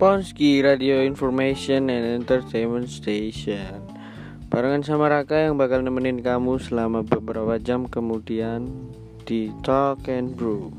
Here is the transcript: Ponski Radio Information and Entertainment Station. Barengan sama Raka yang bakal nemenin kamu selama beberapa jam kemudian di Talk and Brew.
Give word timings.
Ponski 0.00 0.64
Radio 0.64 1.04
Information 1.04 1.92
and 1.92 2.24
Entertainment 2.24 2.88
Station. 2.88 3.84
Barengan 4.48 4.80
sama 4.80 5.12
Raka 5.12 5.36
yang 5.36 5.60
bakal 5.60 5.84
nemenin 5.84 6.24
kamu 6.24 6.56
selama 6.56 7.04
beberapa 7.04 7.60
jam 7.60 7.84
kemudian 7.84 8.64
di 9.28 9.52
Talk 9.60 10.08
and 10.08 10.32
Brew. 10.32 10.72